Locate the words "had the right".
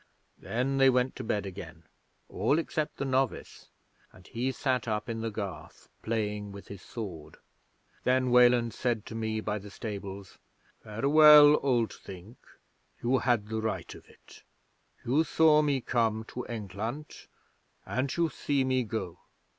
13.19-13.93